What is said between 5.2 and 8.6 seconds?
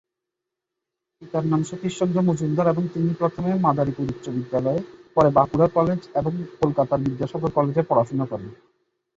Bankura college এবং কলকাতার বিদ্যাসাগর কলেজে পড়াশুনা করেন।